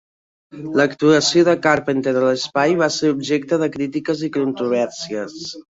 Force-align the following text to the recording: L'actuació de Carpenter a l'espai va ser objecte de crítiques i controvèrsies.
L'actuació 0.79 1.43
de 1.51 1.55
Carpenter 1.67 2.15
a 2.23 2.25
l'espai 2.25 2.75
va 2.83 2.91
ser 2.99 3.15
objecte 3.19 3.63
de 3.65 3.73
crítiques 3.79 4.29
i 4.31 4.35
controvèrsies. 4.41 5.43